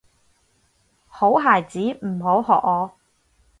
[1.07, 2.91] 好孩子唔好學我